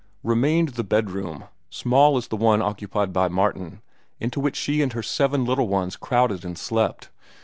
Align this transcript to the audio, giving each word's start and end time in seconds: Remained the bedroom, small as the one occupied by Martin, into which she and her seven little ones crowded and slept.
Remained 0.23 0.69
the 0.69 0.83
bedroom, 0.83 1.43
small 1.69 2.17
as 2.17 2.29
the 2.29 2.35
one 2.35 2.59
occupied 2.59 3.13
by 3.13 3.27
Martin, 3.27 3.83
into 4.19 4.39
which 4.39 4.55
she 4.55 4.81
and 4.81 4.93
her 4.93 5.03
seven 5.03 5.45
little 5.45 5.67
ones 5.67 5.95
crowded 5.95 6.43
and 6.43 6.57
slept. 6.57 7.11